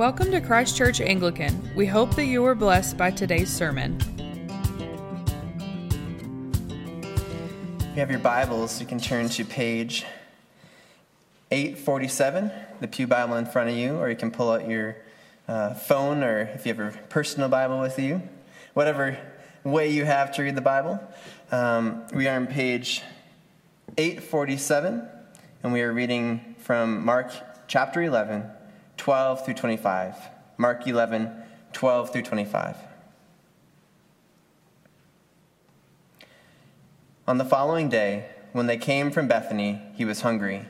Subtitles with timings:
[0.00, 1.74] Welcome to Christ Church Anglican.
[1.76, 3.98] We hope that you were blessed by today's sermon.
[7.78, 10.06] If you have your Bibles, you can turn to page
[11.50, 12.50] 847,
[12.80, 14.96] the Pew Bible in front of you, or you can pull out your
[15.46, 18.22] uh, phone or if you have a personal Bible with you,
[18.72, 19.18] whatever
[19.64, 20.98] way you have to read the Bible.
[21.52, 23.02] Um, we are on page
[23.98, 25.06] 847,
[25.62, 27.30] and we are reading from Mark
[27.68, 28.50] chapter 11,
[29.00, 30.14] 12 through 25.
[30.58, 31.32] Mark 11,
[31.72, 32.76] 12 through 25.
[37.26, 40.66] On the following day, when they came from Bethany, he was hungry.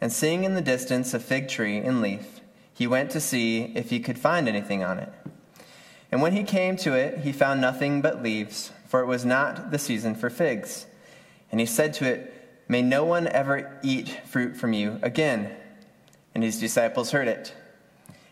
[0.00, 2.40] And seeing in the distance a fig tree in leaf,
[2.72, 5.12] he went to see if he could find anything on it.
[6.10, 9.70] And when he came to it, he found nothing but leaves, for it was not
[9.70, 10.86] the season for figs.
[11.50, 12.32] And he said to it,
[12.68, 15.54] May no one ever eat fruit from you again.
[16.40, 17.54] And his disciples heard it.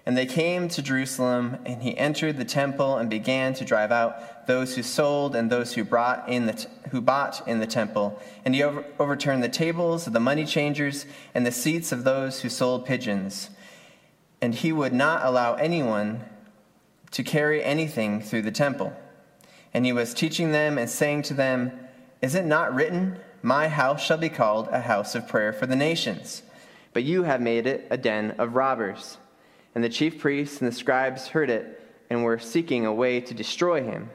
[0.06, 4.46] And they came to Jerusalem, and he entered the temple and began to drive out
[4.46, 8.18] those who sold and those who, brought in the t- who bought in the temple.
[8.46, 12.40] And he over- overturned the tables of the money changers and the seats of those
[12.40, 13.50] who sold pigeons.
[14.40, 16.24] And he would not allow anyone
[17.10, 18.94] to carry anything through the temple.
[19.74, 21.78] And he was teaching them and saying to them,
[22.22, 25.76] Is it not written, My house shall be called a house of prayer for the
[25.76, 26.42] nations?
[26.92, 29.18] But you have made it a den of robbers.
[29.74, 31.80] And the chief priests and the scribes heard it
[32.10, 34.10] and were seeking a way to destroy him,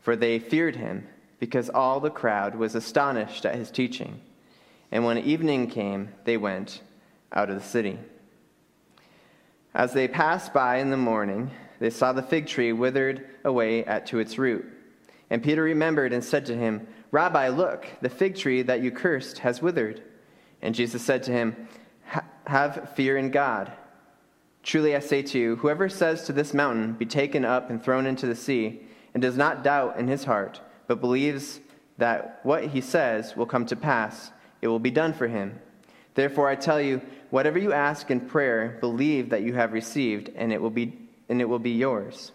[0.00, 4.20] for they feared him, because all the crowd was astonished at his teaching.
[4.92, 6.80] And when evening came, they went
[7.32, 7.98] out of the city.
[9.74, 14.06] As they passed by in the morning, they saw the fig tree withered away at,
[14.06, 14.64] to its root.
[15.30, 19.38] And Peter remembered and said to him, Rabbi, look, the fig tree that you cursed
[19.38, 20.02] has withered.
[20.62, 21.68] And Jesus said to him,
[22.46, 23.72] Have fear in God.
[24.62, 28.06] Truly I say to you, whoever says to this mountain, Be taken up and thrown
[28.06, 28.80] into the sea,
[29.12, 31.60] and does not doubt in his heart, but believes
[31.98, 35.60] that what he says will come to pass, it will be done for him.
[36.14, 37.00] Therefore I tell you,
[37.30, 41.40] whatever you ask in prayer, believe that you have received, and it will be, and
[41.40, 42.32] it will be yours.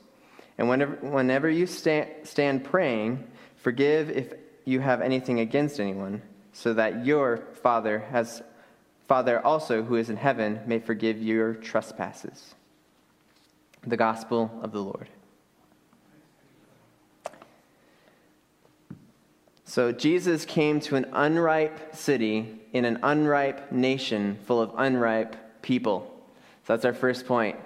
[0.57, 3.25] And whenever, whenever you stand, stand praying,
[3.57, 4.33] forgive if
[4.65, 6.21] you have anything against anyone,
[6.51, 8.43] so that your Father has
[9.09, 12.53] Father also who is in heaven may forgive your trespasses.
[13.81, 15.09] The gospel of the Lord.
[19.65, 26.15] So Jesus came to an unripe city in an unripe nation full of unripe people.
[26.67, 27.57] So that's our first point.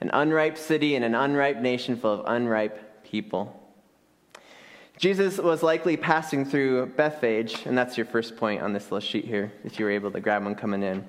[0.00, 3.57] An unripe city in an unripe nation full of unripe people.
[4.98, 9.24] Jesus was likely passing through Bethphage, and that's your first point on this little sheet
[9.24, 11.06] here, if you were able to grab one coming in.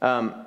[0.00, 0.46] Um,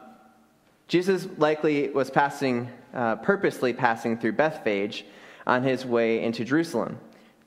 [0.87, 5.05] Jesus likely was passing, uh, purposely passing through Bethphage
[5.45, 6.97] on his way into Jerusalem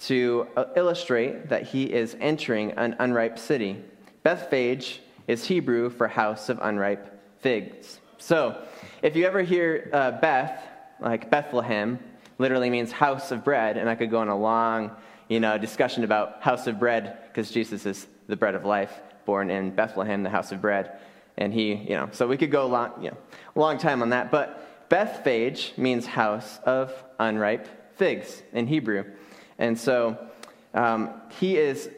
[0.00, 3.82] to uh, illustrate that he is entering an unripe city.
[4.22, 8.00] Bethphage is Hebrew for house of unripe figs.
[8.18, 8.62] So,
[9.00, 10.62] if you ever hear uh, Beth,
[11.00, 11.98] like Bethlehem,
[12.36, 14.90] literally means house of bread, and I could go on a long
[15.30, 18.92] you know, discussion about house of bread, because Jesus is the bread of life,
[19.24, 20.98] born in Bethlehem, the house of bread.
[21.38, 23.16] And he, you know, so we could go a long, you know,
[23.54, 24.32] long time on that.
[24.32, 29.04] But Bethphage means house of unripe figs in Hebrew.
[29.56, 30.18] And so
[30.74, 31.88] um, he is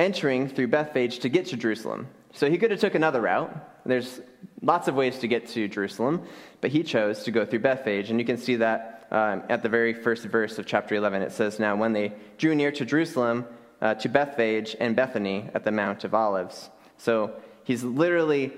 [0.00, 2.08] entering through Bethphage to get to Jerusalem.
[2.32, 3.54] So he could have took another route.
[3.86, 4.20] There's
[4.62, 6.22] lots of ways to get to Jerusalem,
[6.60, 8.10] but he chose to go through Bethphage.
[8.10, 11.22] And you can see that um, at the very first verse of chapter 11.
[11.22, 13.46] It says, Now, when they drew near to Jerusalem,
[13.80, 16.70] uh, to Bethphage and Bethany at the Mount of Olives.
[16.96, 17.34] So
[17.64, 18.52] he's literally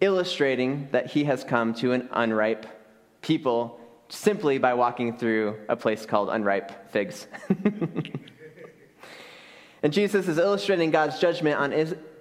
[0.00, 2.66] illustrating that he has come to an unripe
[3.20, 3.78] people
[4.08, 7.28] simply by walking through a place called unripe figs.
[9.82, 11.72] and Jesus is illustrating God's judgment on,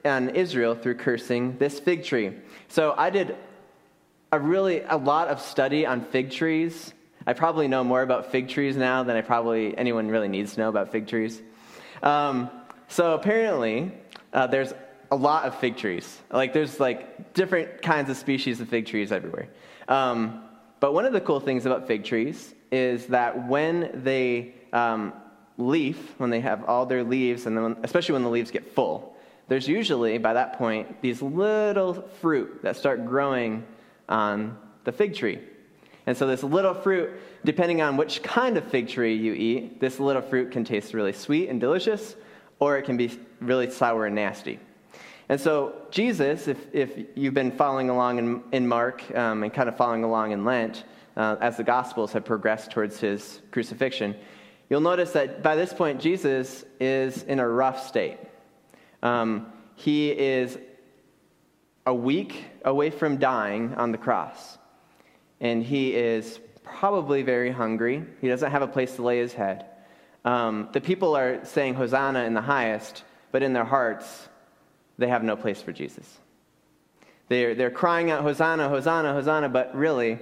[0.06, 2.34] on Israel through cursing this fig tree.
[2.68, 3.36] So I did
[4.32, 6.94] a really a lot of study on fig trees
[7.26, 10.62] I probably know more about fig trees now than I probably anyone really needs to
[10.62, 11.42] know about fig trees.
[12.02, 12.50] Um,
[12.88, 13.92] so apparently,
[14.34, 14.74] uh, there's
[15.12, 16.20] a lot of fig trees.
[16.32, 19.50] Like there's like different kinds of species of fig trees everywhere.
[19.88, 20.44] Um,
[20.80, 25.14] but one of the cool things about fig trees is that when they um,
[25.58, 29.11] leaf, when they have all their leaves, and then especially when the leaves get full,
[29.52, 33.66] there's usually by that point these little fruit that start growing
[34.08, 35.40] on the fig tree.
[36.08, 37.10] And so, this little fruit,
[37.44, 41.12] depending on which kind of fig tree you eat, this little fruit can taste really
[41.12, 42.16] sweet and delicious,
[42.60, 44.58] or it can be really sour and nasty.
[45.28, 49.68] And so, Jesus, if, if you've been following along in, in Mark um, and kind
[49.68, 50.86] of following along in Lent,
[51.18, 54.16] uh, as the Gospels have progressed towards his crucifixion,
[54.70, 58.18] you'll notice that by this point, Jesus is in a rough state.
[59.02, 60.58] Um, he is
[61.86, 64.58] a week away from dying on the cross,
[65.40, 68.04] and he is probably very hungry.
[68.22, 69.66] He doesn't have a place to lay his head.
[70.24, 74.30] Um, the people are saying Hosanna in the highest, but in their hearts,
[74.98, 76.20] they have no place for Jesus.
[77.28, 80.20] They're, they're crying out, Hosanna, Hosanna, Hosanna, but really,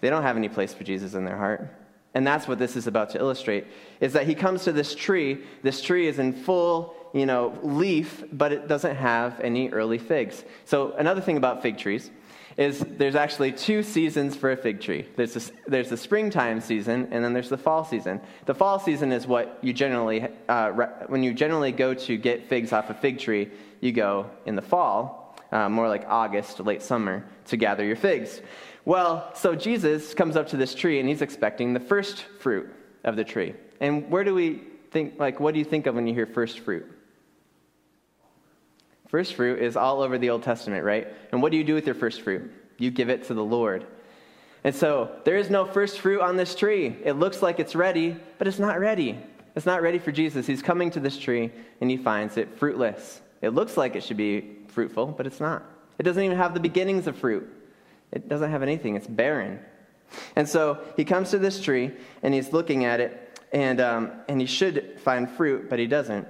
[0.00, 1.74] they don't have any place for Jesus in their heart.
[2.14, 3.66] And that's what this is about to illustrate,
[4.00, 5.38] is that he comes to this tree.
[5.62, 10.44] This tree is in full, you know, leaf, but it doesn't have any early figs.
[10.64, 12.10] So another thing about fig trees
[12.56, 15.06] is there's actually two seasons for a fig tree.
[15.16, 18.20] There's, a, there's the springtime season, and then there's the fall season.
[18.46, 20.70] The fall season is what you generally, uh,
[21.06, 23.50] when you generally go to get figs off a fig tree,
[23.80, 28.40] you go in the fall, uh, more like August, late summer, to gather your figs.
[28.84, 32.68] Well, so Jesus comes up to this tree, and he's expecting the first fruit
[33.04, 33.54] of the tree.
[33.80, 36.60] And where do we think, like, what do you think of when you hear first
[36.60, 36.86] fruit?
[39.12, 41.06] First fruit is all over the Old Testament, right?
[41.32, 42.50] And what do you do with your first fruit?
[42.78, 43.86] You give it to the Lord.
[44.64, 46.96] And so there is no first fruit on this tree.
[47.04, 49.18] It looks like it's ready, but it's not ready.
[49.54, 50.46] It's not ready for Jesus.
[50.46, 53.20] He's coming to this tree and he finds it fruitless.
[53.42, 55.62] It looks like it should be fruitful, but it's not.
[55.98, 57.46] It doesn't even have the beginnings of fruit.
[58.12, 59.60] It doesn't have anything, it's barren.
[60.36, 61.92] And so he comes to this tree
[62.22, 66.26] and he's looking at it, and, um, and he should find fruit, but he doesn't.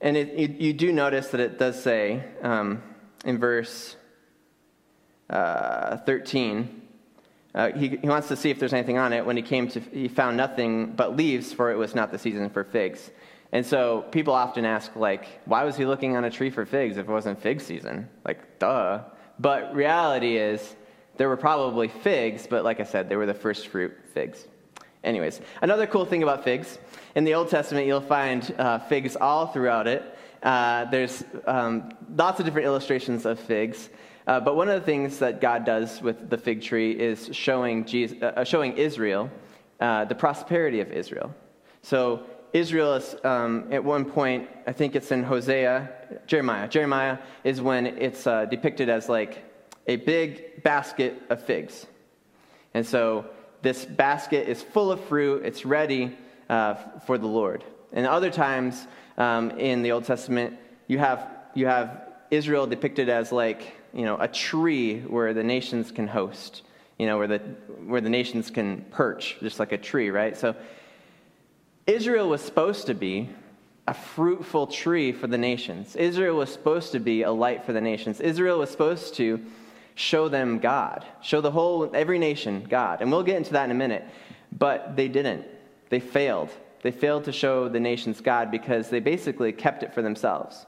[0.00, 2.82] And it, you, you, do notice that it does say um,
[3.24, 3.96] in verse
[5.28, 6.82] uh, 13,
[7.54, 9.26] uh, he, he wants to see if there's anything on it.
[9.26, 12.48] When he came to, he found nothing but leaves, for it was not the season
[12.48, 13.10] for figs.
[13.52, 16.96] And so people often ask, like, why was he looking on a tree for figs
[16.96, 18.08] if it wasn't fig season?
[18.24, 19.02] Like, duh.
[19.38, 20.76] But reality is,
[21.16, 24.46] there were probably figs, but like I said, they were the first fruit figs.
[25.02, 26.78] Anyways, another cool thing about figs
[27.14, 30.02] in the Old Testament, you'll find uh, figs all throughout it.
[30.42, 33.90] Uh, there's um, lots of different illustrations of figs.
[34.26, 37.84] Uh, but one of the things that God does with the fig tree is showing,
[37.84, 39.30] Jesus, uh, showing Israel
[39.80, 41.34] uh, the prosperity of Israel.
[41.82, 46.66] So, Israel is, um, at one point, I think it's in Hosea, Jeremiah.
[46.68, 49.44] Jeremiah is when it's uh, depicted as like
[49.86, 51.86] a big basket of figs.
[52.74, 53.26] And so,
[53.62, 56.16] this basket is full of fruit, it's ready
[56.50, 56.74] uh,
[57.06, 57.64] for the Lord.
[57.92, 58.86] And other times
[59.16, 60.58] um, in the Old Testament,
[60.88, 65.92] you have, you have Israel depicted as like, you know, a tree where the nations
[65.92, 66.62] can host,
[66.98, 67.38] you know, where the,
[67.86, 70.36] where the nations can perch, just like a tree, right?
[70.36, 70.56] So
[71.86, 73.30] Israel was supposed to be
[73.86, 75.96] a fruitful tree for the nations.
[75.96, 78.20] Israel was supposed to be a light for the nations.
[78.20, 79.40] Israel was supposed to
[79.94, 83.02] show them God, show the whole, every nation God.
[83.02, 84.04] And we'll get into that in a minute.
[84.56, 85.46] But they didn't.
[85.90, 86.50] They failed.
[86.82, 90.64] They failed to show the nations God because they basically kept it for themselves.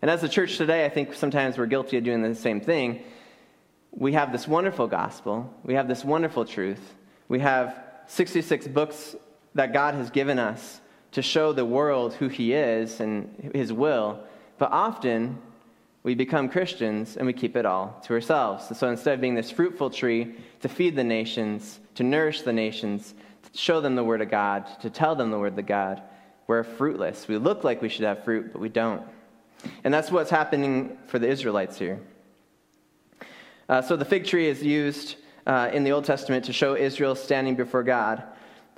[0.00, 3.02] And as a church today, I think sometimes we're guilty of doing the same thing.
[3.90, 6.94] We have this wonderful gospel, we have this wonderful truth,
[7.28, 9.14] we have 66 books
[9.54, 10.80] that God has given us
[11.12, 14.20] to show the world who He is and His will.
[14.58, 15.38] But often
[16.02, 18.66] we become Christians and we keep it all to ourselves.
[18.68, 22.52] And so instead of being this fruitful tree to feed the nations, to nourish the
[22.52, 23.14] nations,
[23.52, 26.02] show them the Word of God, to tell them the Word of God,
[26.46, 27.26] we're fruitless.
[27.28, 29.02] We look like we should have fruit, but we don't.
[29.82, 32.00] And that's what's happening for the Israelites here.
[33.68, 37.14] Uh, so the fig tree is used uh, in the Old Testament to show Israel
[37.14, 38.22] standing before God.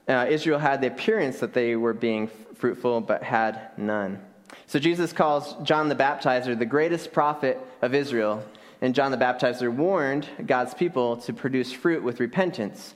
[0.09, 4.21] Uh, Israel had the appearance that they were being fruitful, but had none.
[4.67, 8.45] So Jesus calls John the Baptizer the greatest prophet of Israel.
[8.81, 12.95] And John the Baptizer warned God's people to produce fruit with repentance,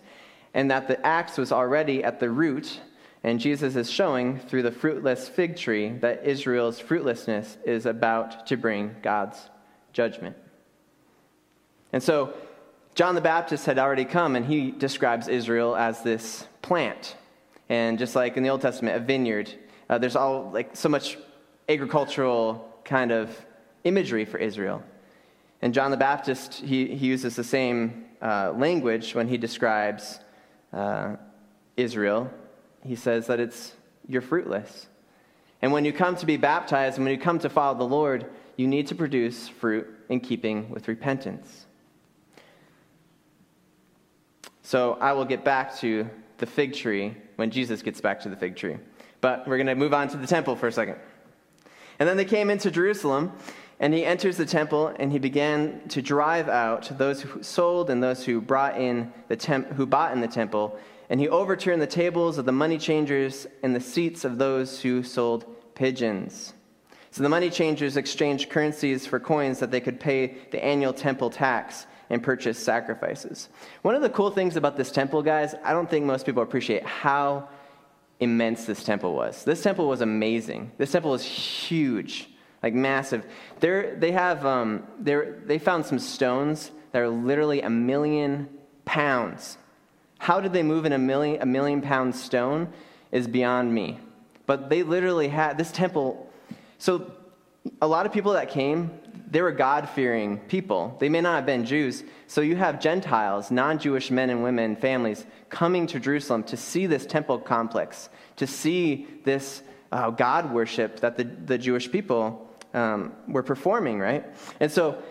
[0.54, 2.80] and that the axe was already at the root.
[3.22, 8.56] And Jesus is showing through the fruitless fig tree that Israel's fruitlessness is about to
[8.56, 9.38] bring God's
[9.92, 10.36] judgment.
[11.92, 12.34] And so,
[12.94, 17.16] John the Baptist had already come, and he describes Israel as this plant.
[17.68, 19.52] And just like in the Old Testament, a vineyard,
[19.88, 21.16] uh, there's all like so much
[21.68, 23.30] agricultural kind of
[23.84, 24.82] imagery for Israel.
[25.62, 30.18] And John the Baptist, he, he uses the same uh, language when he describes
[30.72, 31.16] uh,
[31.76, 32.30] Israel.
[32.84, 33.72] He says that it's,
[34.08, 34.86] you're fruitless.
[35.62, 38.26] And when you come to be baptized and when you come to follow the Lord,
[38.56, 41.66] you need to produce fruit in keeping with repentance.
[44.62, 46.08] So I will get back to
[46.38, 48.76] the fig tree when Jesus gets back to the fig tree.
[49.20, 50.96] But we're going to move on to the temple for a second.
[51.98, 53.32] And then they came into Jerusalem,
[53.80, 58.02] And he enters the temple and he began to drive out those who sold and
[58.02, 60.78] those who brought in the temp- who bought in the temple.
[61.08, 65.02] And he overturned the tables of the money changers and the seats of those who
[65.02, 66.52] sold pigeons.
[67.10, 71.30] So the money changers exchanged currencies for coins that they could pay the annual temple
[71.30, 73.48] tax and purchase sacrifices.
[73.80, 76.84] One of the cool things about this temple, guys, I don't think most people appreciate
[76.84, 77.48] how
[78.20, 79.42] immense this temple was.
[79.42, 80.70] This temple was amazing.
[80.76, 82.29] This temple was huge
[82.62, 83.24] like massive.
[83.60, 88.48] They're, they have um, they found some stones that are literally a million
[88.84, 89.56] pounds.
[90.18, 92.72] How did they move in a million a million pound stone
[93.12, 93.98] is beyond me.
[94.46, 96.30] But they literally had this temple.
[96.78, 97.12] So
[97.80, 98.90] a lot of people that came,
[99.30, 100.96] they were God fearing people.
[100.98, 102.02] They may not have been Jews.
[102.26, 106.86] So you have Gentiles, non Jewish men and women, families coming to Jerusalem to see
[106.86, 109.62] this temple complex, to see this
[109.92, 114.24] uh, God worship that the, the Jewish people um, were performing, right?
[114.60, 115.02] And so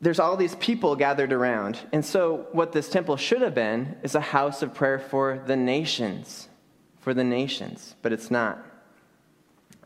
[0.00, 1.78] there's all these people gathered around.
[1.92, 5.56] And so what this temple should have been is a house of prayer for the
[5.56, 6.48] nations,
[7.00, 8.62] for the nations, but it's not.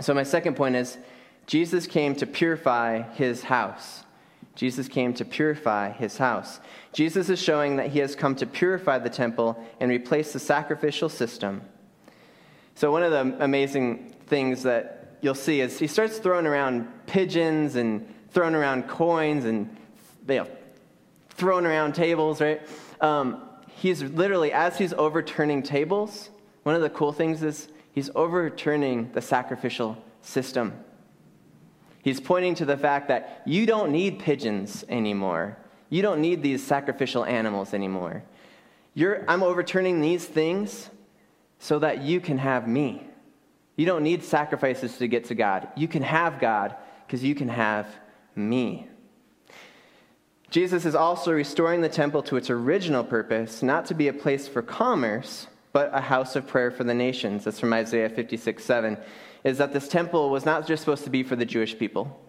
[0.00, 0.98] So my second point is
[1.46, 4.04] Jesus came to purify his house.
[4.56, 6.60] Jesus came to purify his house.
[6.92, 11.08] Jesus is showing that he has come to purify the temple and replace the sacrificial
[11.08, 11.62] system.
[12.74, 17.76] So, one of the amazing things that you'll see is he starts throwing around pigeons
[17.76, 19.76] and throwing around coins and
[20.28, 20.46] you know,
[21.30, 22.60] throwing around tables, right?
[23.00, 26.30] Um, he's literally, as he's overturning tables,
[26.62, 30.72] one of the cool things is he's overturning the sacrificial system.
[32.02, 35.58] He's pointing to the fact that you don't need pigeons anymore.
[35.88, 38.22] You don't need these sacrificial animals anymore.
[38.94, 40.90] You're, I'm overturning these things
[41.58, 43.06] so that you can have me.
[43.80, 45.68] You don't need sacrifices to get to God.
[45.74, 47.86] You can have God because you can have
[48.36, 48.86] me.
[50.50, 54.46] Jesus is also restoring the temple to its original purpose, not to be a place
[54.46, 57.44] for commerce, but a house of prayer for the nations.
[57.44, 58.98] That's from Isaiah 56 7.
[59.44, 62.20] Is that this temple was not just supposed to be for the Jewish people.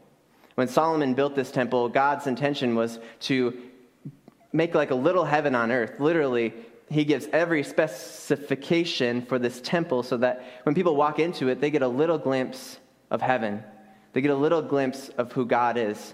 [0.56, 3.62] When Solomon built this temple, God's intention was to
[4.54, 6.54] make like a little heaven on earth, literally
[6.92, 11.72] he gives every specification for this temple so that when people walk into it, they
[11.72, 12.78] get a little glimpse
[13.10, 13.64] of heaven.
[14.14, 16.14] They get a little glimpse of who God is.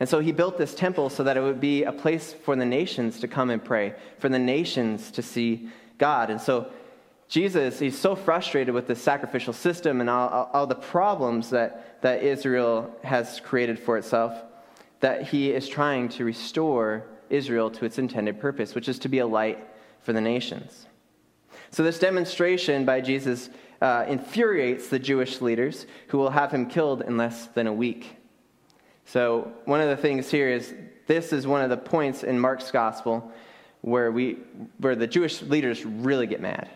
[0.00, 2.64] And so he built this temple so that it would be a place for the
[2.64, 6.28] nations to come and pray, for the nations to see God.
[6.28, 6.70] And so
[7.28, 12.02] Jesus, he's so frustrated with the sacrificial system and all, all, all the problems that,
[12.02, 14.42] that Israel has created for itself
[15.00, 19.18] that he is trying to restore Israel to its intended purpose, which is to be
[19.18, 19.58] a light
[20.06, 20.86] for the nations.
[21.72, 23.50] So, this demonstration by Jesus
[23.82, 28.16] uh, infuriates the Jewish leaders who will have him killed in less than a week.
[29.04, 30.72] So, one of the things here is
[31.08, 33.32] this is one of the points in Mark's gospel
[33.80, 34.38] where, we,
[34.78, 36.70] where the Jewish leaders really get mad.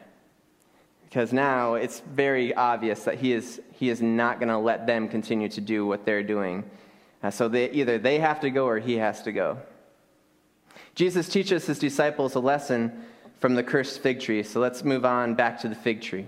[1.05, 5.09] Because now it's very obvious that he is, he is not going to let them
[5.09, 6.69] continue to do what they're doing.
[7.23, 9.59] Uh, so they, either they have to go or he has to go.
[10.95, 13.05] Jesus teaches his disciples a lesson
[13.41, 14.43] from the cursed fig tree.
[14.43, 16.27] So let's move on back to the fig tree.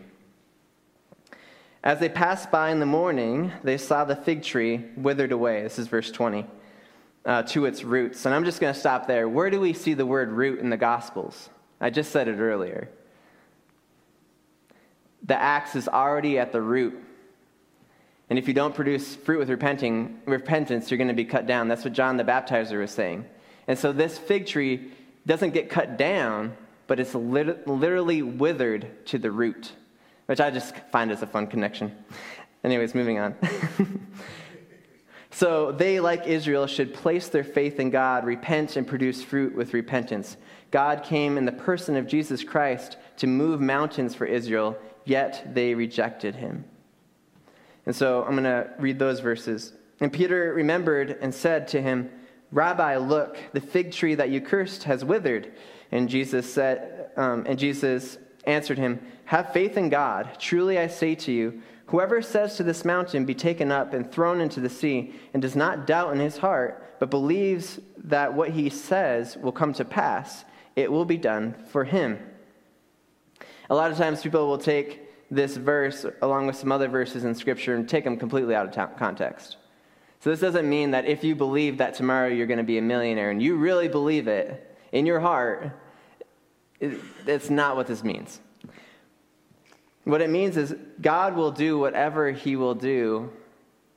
[1.85, 5.63] As they passed by in the morning, they saw the fig tree withered away.
[5.63, 6.47] This is verse 20.
[7.25, 8.27] Uh, to its roots.
[8.27, 9.29] And I'm just going to stop there.
[9.29, 11.51] Where do we see the word root in the Gospels?
[11.81, 12.89] I just said it earlier.
[15.23, 17.01] The axe is already at the root.
[18.29, 21.69] And if you don't produce fruit with repenting, repentance, you're going to be cut down.
[21.69, 23.25] That's what John the Baptizer was saying.
[23.69, 24.91] And so this fig tree
[25.27, 29.73] doesn't get cut down, but it's lit- literally withered to the root,
[30.27, 31.97] which I just find as a fun connection.
[32.65, 33.35] Anyways, moving on.
[35.31, 39.75] so they, like Israel, should place their faith in God, repent, and produce fruit with
[39.75, 40.37] repentance.
[40.71, 45.75] God came in the person of Jesus Christ to move mountains for Israel, yet they
[45.75, 46.65] rejected him.
[47.85, 49.73] And so I'm going to read those verses.
[50.01, 52.11] And Peter remembered and said to him,
[52.53, 55.53] Rabbi, look, the fig tree that you cursed has withered.
[55.93, 60.37] And Jesus said, um, and Jesus answered him, Have faith in God.
[60.39, 64.41] Truly I say to you, whoever says to this mountain, Be taken up and thrown
[64.41, 68.71] into the sea, and does not doubt in his heart, but believes that what he
[68.71, 70.45] says will come to pass,
[70.77, 72.19] it will be done for him.
[73.69, 77.35] A lot of times people will take this verse along with some other verses in
[77.35, 79.57] Scripture and take them completely out of context.
[80.21, 82.83] So this doesn't mean that if you believe that tomorrow you're going to be a
[82.83, 85.73] millionaire and you really believe it in your heart,
[87.25, 88.41] that's not what this means.
[90.05, 93.31] What it means is God will do whatever He will do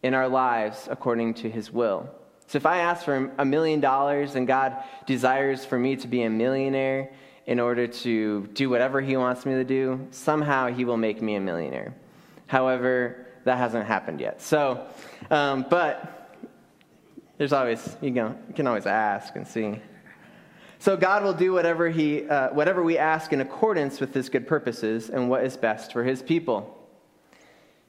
[0.05, 2.07] in our lives according to his will.
[2.45, 6.21] So if I ask for a million dollars and God desires for me to be
[6.21, 7.11] a millionaire
[7.47, 11.33] in order to do whatever he wants me to do, somehow he will make me
[11.33, 11.95] a millionaire.
[12.45, 14.43] However, that hasn't happened yet.
[14.43, 14.85] So,
[15.31, 16.37] um, but
[17.39, 19.79] there's always, you, you can always ask and see.
[20.79, 24.47] So God will do whatever, he, uh, whatever we ask in accordance with his good
[24.47, 26.75] purposes and what is best for his people.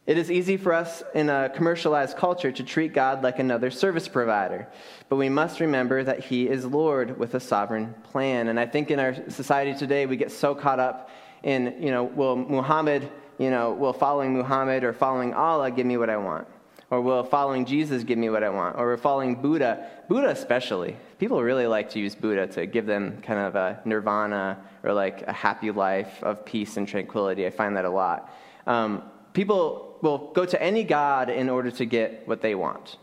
[0.06, 4.06] It is easy for us in a commercialized culture to treat God like another service
[4.06, 4.68] provider,
[5.08, 8.46] but we must remember that He is Lord with a sovereign plan.
[8.46, 11.10] And I think in our society today, we get so caught up
[11.42, 15.96] in, you know, will Muhammad, you know, will following Muhammad or following Allah give me
[15.96, 16.46] what I want?
[16.90, 18.76] Or will following Jesus give me what I want?
[18.76, 20.96] Or will following Buddha, Buddha especially.
[21.18, 25.22] People really like to use Buddha to give them kind of a nirvana or like
[25.22, 27.44] a happy life of peace and tranquility.
[27.44, 28.32] I find that a lot.
[28.66, 29.02] Um,
[29.32, 32.98] people will go to any God in order to get what they want.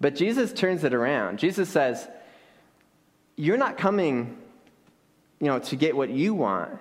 [0.00, 1.38] But Jesus turns it around.
[1.38, 2.08] Jesus says,
[3.36, 4.38] You're not coming
[5.38, 6.78] you know, to get what you want.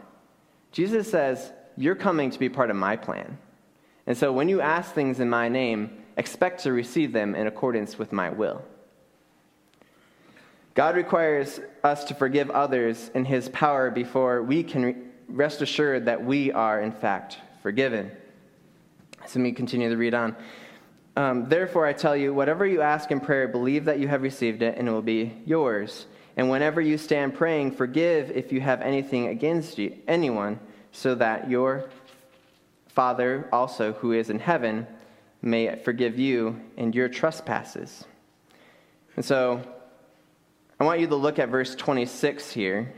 [0.71, 3.37] Jesus says, You're coming to be part of my plan.
[4.07, 7.97] And so when you ask things in my name, expect to receive them in accordance
[7.97, 8.63] with my will.
[10.73, 16.23] God requires us to forgive others in his power before we can rest assured that
[16.23, 18.11] we are, in fact, forgiven.
[19.25, 20.35] So let me continue to read on.
[21.15, 24.61] Um, Therefore, I tell you, whatever you ask in prayer, believe that you have received
[24.61, 26.07] it, and it will be yours.
[26.37, 30.59] And whenever you stand praying, forgive if you have anything against you, anyone,
[30.91, 31.89] so that your
[32.87, 34.87] Father also, who is in heaven,
[35.41, 38.05] may forgive you and your trespasses.
[39.15, 39.61] And so,
[40.79, 42.91] I want you to look at verse 26 here.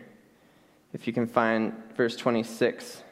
[0.93, 3.03] If you can find verse 26.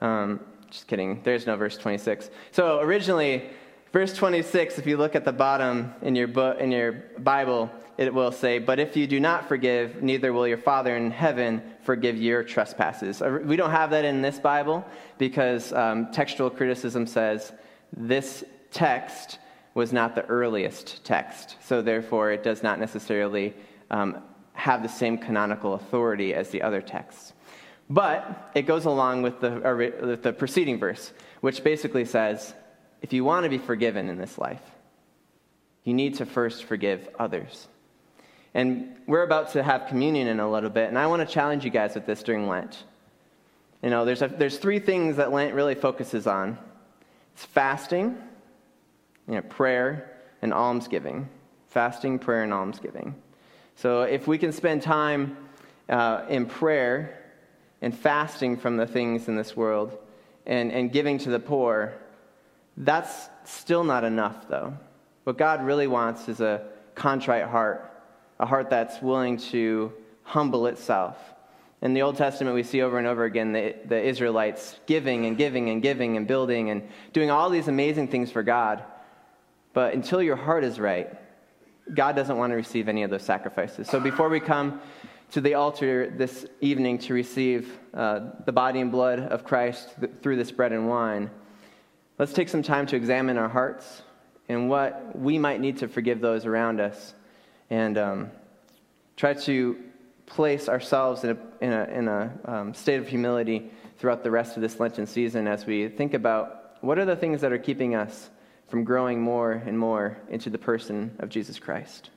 [0.00, 1.20] Um, just kidding.
[1.22, 2.30] There's no verse 26.
[2.52, 3.50] So originally,
[3.92, 8.12] verse 26, if you look at the bottom in your book in your Bible, it
[8.12, 12.16] will say, "But if you do not forgive, neither will your Father in heaven forgive
[12.16, 14.84] your trespasses." Uh, we don't have that in this Bible
[15.18, 17.52] because um, textual criticism says
[17.96, 19.38] this text
[19.74, 23.54] was not the earliest text, so therefore it does not necessarily
[23.90, 27.32] um, have the same canonical authority as the other texts.
[27.88, 32.54] But it goes along with the, with the preceding verse, which basically says
[33.02, 34.62] if you want to be forgiven in this life,
[35.84, 37.68] you need to first forgive others.
[38.52, 41.64] And we're about to have communion in a little bit, and I want to challenge
[41.64, 42.84] you guys with this during Lent.
[43.82, 46.58] You know, there's, a, there's three things that Lent really focuses on
[47.34, 48.18] it's fasting,
[49.30, 50.10] you know, prayer,
[50.42, 51.30] and almsgiving.
[51.68, 53.14] Fasting, prayer, and almsgiving.
[53.76, 55.38] So if we can spend time
[55.88, 57.20] uh, in prayer,
[57.82, 59.96] and fasting from the things in this world
[60.46, 61.94] and, and giving to the poor,
[62.76, 64.76] that's still not enough, though.
[65.24, 67.90] What God really wants is a contrite heart,
[68.38, 71.16] a heart that's willing to humble itself.
[71.82, 75.36] In the Old Testament, we see over and over again the, the Israelites giving and
[75.36, 78.84] giving and giving and building and doing all these amazing things for God.
[79.72, 81.16] But until your heart is right,
[81.94, 83.88] God doesn't want to receive any of those sacrifices.
[83.88, 84.80] So before we come
[85.30, 90.12] to the altar this evening to receive uh, the body and blood of Christ th-
[90.22, 91.30] through this bread and wine,
[92.18, 94.02] let's take some time to examine our hearts
[94.48, 97.14] and what we might need to forgive those around us
[97.70, 98.30] and um,
[99.16, 99.76] try to
[100.26, 104.56] place ourselves in a, in a, in a um, state of humility throughout the rest
[104.56, 107.94] of this Lenten season as we think about what are the things that are keeping
[107.94, 108.30] us
[108.70, 112.10] from growing more and more into the person of Jesus Christ.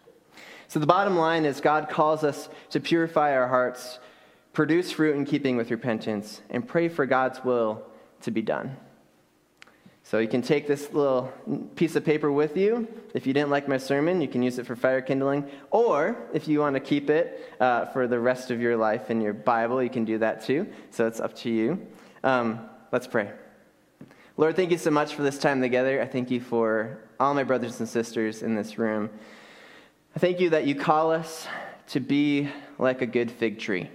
[0.68, 4.00] So the bottom line is God calls us to purify our hearts,
[4.54, 7.84] produce fruit in keeping with repentance, and pray for God's will
[8.22, 8.78] to be done.
[10.06, 11.32] So you can take this little
[11.76, 12.88] piece of paper with you.
[13.14, 15.50] If you didn't like my sermon, you can use it for fire kindling.
[15.72, 19.22] Or if you want to keep it uh, for the rest of your life in
[19.22, 20.68] your Bible, you can do that too.
[20.92, 21.88] So it's up to you.
[22.24, 22.60] Um,
[22.92, 23.32] let's pray.
[24.36, 26.02] Lord, thank you so much for this time together.
[26.02, 29.12] I thank you for all my brothers and sisters in this room.
[30.16, 31.48] I thank you that you call us
[31.90, 33.92] to be like a good fig tree.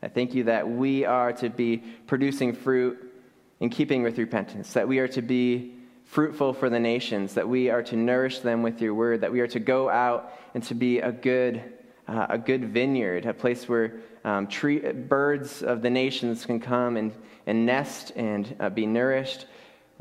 [0.00, 3.12] I thank you that we are to be producing fruit
[3.58, 7.68] in keeping with repentance, that we are to be fruitful for the nations, that we
[7.68, 10.76] are to nourish them with your word, that we are to go out and to
[10.76, 11.60] be a good,
[12.06, 16.96] uh, a good vineyard, a place where um, tree, birds of the nations can come
[16.96, 17.12] and,
[17.48, 19.46] and nest and uh, be nourished.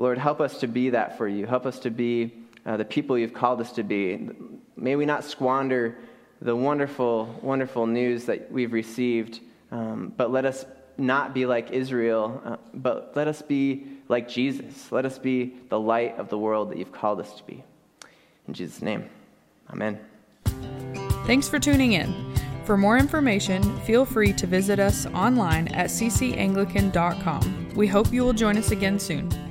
[0.02, 1.46] Lord, help us to be that for you.
[1.46, 2.34] Help us to be
[2.66, 4.30] uh, the people you've called us to be.
[4.76, 5.96] May we not squander
[6.42, 10.66] the wonderful, wonderful news that we've received, um, but let us
[10.98, 14.92] not be like Israel, uh, but let us be like Jesus.
[14.92, 17.64] Let us be the light of the world that you've called us to be.
[18.48, 19.08] In Jesus' name,
[19.70, 20.00] amen.
[21.28, 22.34] Thanks for tuning in.
[22.66, 27.74] For more information, feel free to visit us online at ccanglican.com.
[27.76, 29.51] We hope you will join us again soon.